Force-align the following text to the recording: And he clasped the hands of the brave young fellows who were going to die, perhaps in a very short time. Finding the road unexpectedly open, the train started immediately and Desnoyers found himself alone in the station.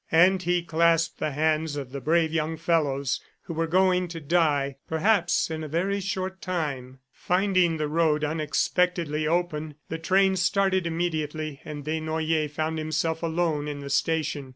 And 0.11 0.41
he 0.41 0.63
clasped 0.63 1.19
the 1.19 1.29
hands 1.29 1.75
of 1.75 1.91
the 1.91 2.01
brave 2.01 2.33
young 2.33 2.57
fellows 2.57 3.21
who 3.43 3.53
were 3.53 3.67
going 3.67 4.07
to 4.07 4.19
die, 4.19 4.77
perhaps 4.87 5.51
in 5.51 5.63
a 5.63 5.67
very 5.67 5.99
short 5.99 6.41
time. 6.41 6.97
Finding 7.11 7.77
the 7.77 7.87
road 7.87 8.23
unexpectedly 8.23 9.27
open, 9.27 9.75
the 9.89 9.99
train 9.99 10.37
started 10.37 10.87
immediately 10.87 11.61
and 11.63 11.85
Desnoyers 11.85 12.49
found 12.49 12.79
himself 12.79 13.21
alone 13.21 13.67
in 13.67 13.81
the 13.81 13.91
station. 13.91 14.49